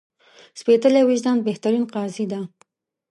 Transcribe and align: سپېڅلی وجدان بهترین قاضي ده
سپېڅلی 0.59 1.01
وجدان 1.09 1.37
بهترین 1.47 1.85
قاضي 1.93 2.25
ده 2.31 2.39